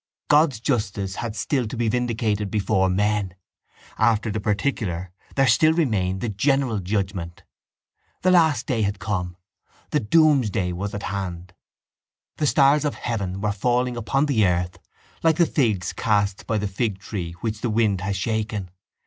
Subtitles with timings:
[0.31, 3.35] God's justice had still to be vindicated before men:
[3.99, 7.43] after the particular there still remained the general judgement.
[8.23, 9.37] The last day had come.
[9.91, 11.53] Doomsday was at hand.
[12.37, 14.79] The stars of heaven were falling upon the earth
[15.21, 18.71] like the figs cast by the figtree which the wind has shaken.